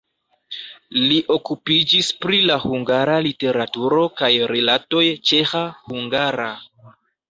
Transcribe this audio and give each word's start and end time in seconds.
Li 1.11 1.17
okupiĝis 1.35 2.09
pri 2.25 2.41
la 2.53 2.57
hungara 2.65 3.21
literaturo 3.29 4.03
kaj 4.25 4.35
rilatoj 4.57 5.07
ĉeĥa-hungara. 5.33 6.55